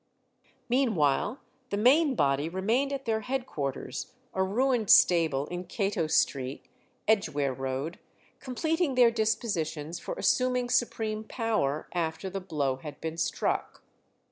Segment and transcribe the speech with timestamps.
[0.67, 6.65] Meanwhile the main body remained at their headquarters, a ruined stable in Cato Street,
[7.07, 7.99] Edgeware Road,
[8.39, 13.83] completing their dispositions for assuming supreme power after the blow had been struck.